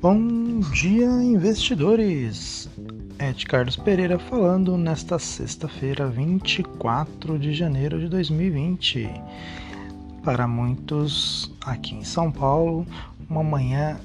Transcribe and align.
Bom 0.00 0.60
dia, 0.60 1.06
investidores! 1.06 2.70
Ed 3.18 3.44
Carlos 3.46 3.74
Pereira 3.74 4.16
falando 4.16 4.78
nesta 4.78 5.18
sexta-feira, 5.18 6.08
24 6.08 7.36
de 7.36 7.52
janeiro 7.52 7.98
de 7.98 8.08
2020. 8.08 9.10
Para 10.22 10.46
muitos 10.46 11.52
aqui 11.66 11.96
em 11.96 12.04
São 12.04 12.30
Paulo, 12.30 12.86
uma 13.28 13.42
manhã 13.42 13.98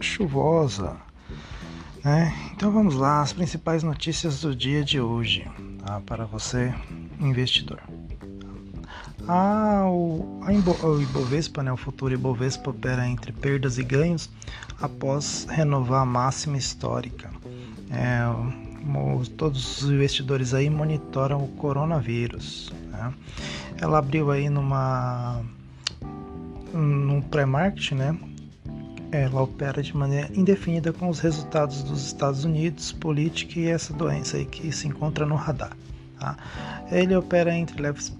chuvosa. 0.00 0.96
Né? 2.04 2.34
Então 2.52 2.72
vamos 2.72 2.96
lá, 2.96 3.22
as 3.22 3.32
principais 3.32 3.84
notícias 3.84 4.40
do 4.40 4.52
dia 4.52 4.82
de 4.82 5.00
hoje 5.00 5.46
tá? 5.86 6.00
para 6.00 6.24
você, 6.24 6.74
investidor. 7.20 7.80
Ah, 9.32 9.84
a 10.42 10.52
Ibovespa, 10.52 11.62
né, 11.62 11.72
o 11.72 11.76
futuro 11.76 12.12
Ibovespa 12.12 12.70
opera 12.70 13.06
entre 13.06 13.30
perdas 13.30 13.78
e 13.78 13.84
ganhos 13.84 14.28
após 14.80 15.46
renovar 15.48 16.02
a 16.02 16.04
máxima 16.04 16.58
histórica. 16.58 17.30
É, 17.92 18.24
todos 19.36 19.82
os 19.82 19.88
investidores 19.88 20.52
aí 20.52 20.68
monitoram 20.68 21.44
o 21.44 21.46
coronavírus. 21.46 22.72
Né? 22.90 23.14
Ela 23.80 23.98
abriu 23.98 24.32
aí 24.32 24.50
numa 24.50 25.40
num 26.74 27.20
pré-market, 27.20 27.92
né? 27.92 28.18
Ela 29.12 29.42
opera 29.42 29.80
de 29.80 29.96
maneira 29.96 30.28
indefinida 30.34 30.92
com 30.92 31.08
os 31.08 31.20
resultados 31.20 31.84
dos 31.84 32.04
Estados 32.04 32.44
Unidos, 32.44 32.90
política 32.90 33.60
e 33.60 33.68
essa 33.68 33.92
doença 33.92 34.38
aí 34.38 34.44
que 34.44 34.72
se 34.72 34.88
encontra 34.88 35.24
no 35.24 35.36
radar. 35.36 35.76
Tá? 36.20 36.36
Ele 36.92 37.16
opera 37.16 37.54
entre 37.54 37.80
leves, 37.80 38.14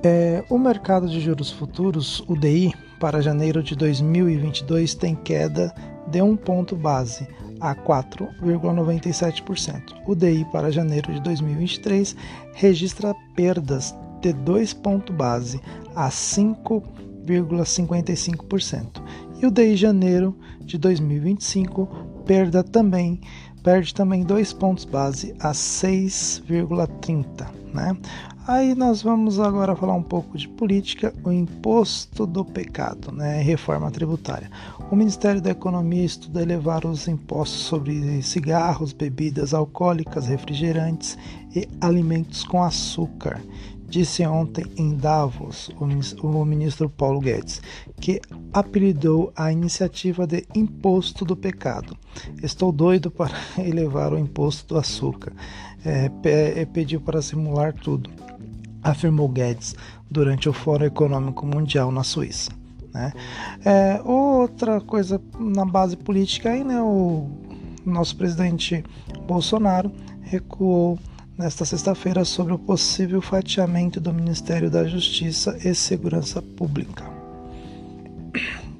É, 0.03 0.43
o 0.49 0.57
mercado 0.57 1.07
de 1.07 1.19
juros 1.19 1.51
futuros, 1.51 2.23
o 2.27 2.35
DI, 2.35 2.73
para 2.99 3.21
janeiro 3.21 3.61
de 3.61 3.75
2022 3.75 4.95
tem 4.95 5.13
queda 5.15 5.71
de 6.07 6.19
um 6.21 6.35
ponto 6.35 6.75
base 6.75 7.27
a 7.59 7.75
4,97%. 7.75 9.81
O 10.05 10.15
DI 10.15 10.45
para 10.51 10.71
janeiro 10.71 11.11
de 11.13 11.19
2023 11.21 12.15
registra 12.53 13.13
perdas 13.35 13.93
de 14.21 14.31
2 14.33 14.73
pontos 14.73 15.15
base 15.15 15.59
a 15.95 16.09
5,55%. 16.09 19.01
E 19.41 19.45
o 19.45 19.51
DI 19.51 19.75
janeiro 19.75 20.35
de 20.61 20.77
2025 20.77 21.85
perda 22.25 22.63
também 22.63 23.19
perde 23.67 23.93
também 23.93 24.23
2 24.23 24.53
pontos 24.53 24.85
base 24.85 25.35
a 25.41 25.51
6,30, 25.51 27.47
né? 27.73 27.97
Aí 28.47 28.73
nós 28.73 29.01
vamos 29.01 29.41
agora 29.41 29.75
falar 29.75 29.93
um 29.93 30.01
pouco 30.01 30.37
de 30.37 30.47
política, 30.47 31.13
o 31.21 31.33
imposto 31.33 32.25
do 32.25 32.45
pecado, 32.45 33.11
né, 33.11 33.41
reforma 33.41 33.91
tributária. 33.91 34.49
O 34.89 34.95
Ministério 34.95 35.41
da 35.41 35.51
Economia 35.51 36.05
estuda 36.05 36.41
elevar 36.41 36.85
os 36.85 37.09
impostos 37.09 37.59
sobre 37.63 38.21
cigarros, 38.21 38.93
bebidas 38.93 39.53
alcoólicas, 39.53 40.27
refrigerantes 40.27 41.17
e 41.53 41.67
alimentos 41.81 42.45
com 42.45 42.63
açúcar. 42.63 43.41
Disse 43.87 44.25
ontem 44.25 44.65
em 44.75 44.95
Davos 44.95 45.69
o 45.79 46.45
ministro 46.45 46.89
Paulo 46.89 47.19
Guedes, 47.19 47.61
que 47.99 48.21
apelidou 48.53 49.31
a 49.35 49.51
iniciativa 49.51 50.27
de 50.27 50.45
imposto 50.53 51.23
do 51.23 51.35
pecado. 51.35 51.97
Estou 52.43 52.71
doido 52.71 53.09
para 53.09 53.35
elevar 53.57 54.13
o 54.13 54.19
imposto 54.19 54.73
do 54.73 54.79
açúcar. 54.79 55.33
É, 55.85 56.65
pediu 56.65 56.99
para 56.99 57.21
simular 57.21 57.73
tudo 57.73 58.09
afirmou 58.83 59.27
Guedes 59.27 59.75
durante 60.09 60.47
o 60.47 60.53
Fórum 60.53 60.85
Econômico 60.85 61.45
Mundial 61.45 61.91
na 61.91 62.03
Suíça. 62.03 62.51
Né? 62.93 63.11
É, 63.65 64.01
outra 64.03 64.79
coisa 64.81 65.21
na 65.37 65.65
base 65.65 65.97
política 65.97 66.51
aí, 66.51 66.63
né, 66.63 66.81
o 66.81 67.29
nosso 67.85 68.15
presidente 68.15 68.83
Bolsonaro 69.27 69.91
recuou 70.21 70.97
nesta 71.37 71.63
sexta-feira 71.63 72.25
sobre 72.25 72.53
o 72.53 72.57
possível 72.57 73.21
fatiamento 73.21 73.99
do 73.99 74.11
Ministério 74.11 74.71
da 74.71 74.85
Justiça 74.85 75.55
e 75.63 75.75
Segurança 75.75 76.41
Pública, 76.41 77.05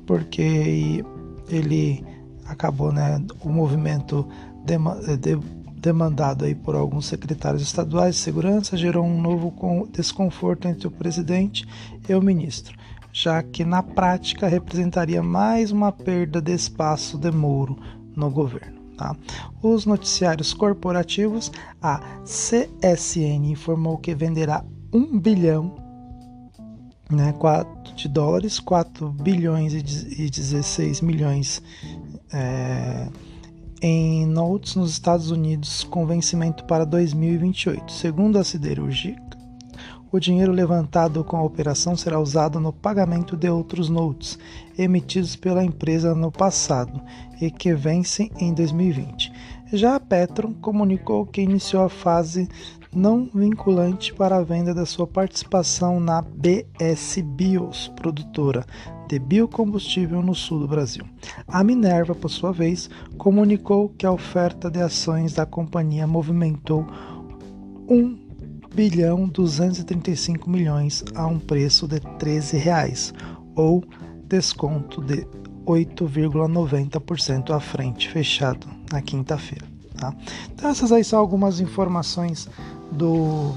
porque 0.06 1.06
ele 1.50 2.04
acabou, 2.48 2.92
né, 2.92 3.22
o 3.42 3.50
movimento 3.50 4.28
de, 4.66 5.38
demandado 5.80 6.46
aí 6.46 6.56
por 6.56 6.76
alguns 6.76 7.06
secretários 7.06 7.62
estaduais 7.62 8.16
de 8.16 8.22
segurança, 8.22 8.76
gerou 8.76 9.06
um 9.06 9.22
novo 9.22 9.54
desconforto 9.92 10.68
entre 10.68 10.88
o 10.88 10.92
presidente 10.92 11.68
e 12.10 12.14
o 12.16 12.22
ministro, 12.22 12.76
já 13.14 13.44
que 13.44 13.64
na 13.64 13.84
prática 13.84 14.48
representaria 14.48 15.22
mais 15.22 15.72
uma 15.72 15.92
perda 15.92 16.42
de 16.42 16.54
espaço 16.54 17.20
de 17.20 17.30
Moro 17.30 17.78
no 18.16 18.32
governo. 18.32 18.77
Tá? 18.98 19.16
Os 19.62 19.86
noticiários 19.86 20.54
corporativos, 20.54 21.52
a 21.82 22.00
CSN 22.24 23.52
informou 23.52 23.98
que 23.98 24.16
venderá 24.16 24.66
1 24.92 25.20
bilhão 25.20 25.76
né, 27.10 27.34
4 27.34 27.96
de 27.96 28.08
dólares, 28.08 28.60
4 28.60 29.10
bilhões 29.10 29.74
e 29.74 30.30
16 30.30 31.02
milhões 31.02 31.62
é, 32.34 33.08
em 33.82 34.26
notes 34.26 34.76
nos 34.76 34.92
Estados 34.92 35.32
Unidos 35.32 35.84
com 35.84 36.06
vencimento 36.06 36.66
para 36.66 36.86
2028. 36.86 37.92
Segundo 37.92 38.38
a 38.38 38.44
siderúrgica, 38.44 39.37
o 40.12 40.20
dinheiro 40.20 40.52
levantado 40.52 41.24
com 41.24 41.38
a 41.38 41.44
operação 41.44 41.96
será 41.96 42.20
usado 42.20 42.60
no 42.60 42.72
pagamento 42.72 43.36
de 43.36 43.50
outros 43.50 43.90
notes 43.90 44.40
emitidos 44.78 45.36
pela 45.36 45.64
empresa 45.64 46.16
no 46.16 46.32
passado 46.32 47.02
e 47.42 47.52
que 47.52 47.74
vencem 47.74 48.32
em 48.40 48.54
2020. 48.54 49.32
Já 49.74 49.96
a 49.96 50.00
Petron 50.00 50.54
comunicou 50.54 51.26
que 51.26 51.42
iniciou 51.42 51.84
a 51.84 51.90
fase 51.90 52.48
não 52.94 53.30
vinculante 53.34 54.14
para 54.14 54.38
a 54.38 54.44
venda 54.44 54.74
da 54.74 54.86
sua 54.86 55.06
participação 55.06 56.00
na 56.00 56.22
BS 56.22 57.22
Bios, 57.22 57.92
produtora 57.96 58.66
de 59.08 59.20
biocombustível 59.20 60.22
no 60.22 60.34
sul 60.34 60.60
do 60.60 60.68
Brasil. 60.68 61.04
A 61.48 61.64
Minerva, 61.64 62.16
por 62.16 62.30
sua 62.30 62.52
vez, 62.52 62.90
comunicou 63.18 63.90
que 63.90 64.06
a 64.06 64.12
oferta 64.12 64.70
de 64.70 64.82
ações 64.82 65.34
da 65.34 65.46
companhia 65.46 66.08
movimentou 66.08 66.86
1 67.90 68.27
bilhão 68.78 69.28
235 69.28 70.48
milhões 70.48 71.04
a 71.16 71.26
um 71.26 71.40
preço 71.40 71.88
de 71.88 72.00
13 72.00 72.58
reais 72.58 73.12
ou 73.56 73.84
desconto 74.26 75.02
de 75.02 75.26
8,90% 75.66 77.50
à 77.50 77.60
frente, 77.60 78.08
fechado 78.08 78.68
na 78.92 79.02
quinta-feira. 79.02 79.66
Tá? 79.98 80.14
Então 80.54 80.70
essas 80.70 80.92
aí 80.92 81.04
são 81.04 81.18
algumas 81.18 81.60
informações 81.60 82.48
do, 82.92 83.52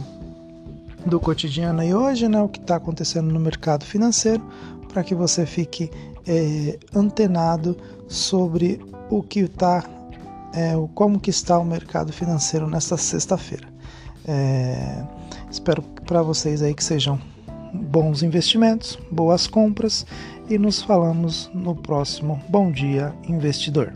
do 1.05 1.21
cotidiano 1.21 1.83
aí 1.83 1.95
hoje, 1.95 2.27
né? 2.27 2.41
O 2.41 2.49
que 2.49 2.59
está 2.59 2.77
acontecendo 2.77 3.31
no 3.31 3.39
mercado 3.39 3.85
financeiro, 3.85 4.43
para 4.89 5.05
que 5.05 5.15
você 5.15 5.45
fique 5.45 5.91
é, 6.27 6.79
antenado 6.95 7.77
sobre 8.09 8.81
o 9.11 9.23
que 9.23 9.41
está, 9.41 9.85
é, 10.55 10.73
como 10.95 11.21
que 11.21 11.29
está 11.29 11.59
o 11.59 11.65
mercado 11.65 12.11
financeiro 12.11 12.67
nesta 12.67 12.97
sexta-feira. 12.97 13.70
É, 14.33 15.03
espero 15.51 15.83
para 16.07 16.23
vocês 16.23 16.63
aí 16.63 16.73
que 16.73 16.85
sejam 16.85 17.21
bons 17.75 18.23
investimentos, 18.23 18.97
boas 19.11 19.49
compras 19.49 20.07
e 20.49 20.57
nos 20.57 20.81
falamos 20.81 21.51
no 21.53 21.75
próximo 21.75 22.41
Bom 22.49 22.71
Dia 22.71 23.13
Investidor. 23.29 23.93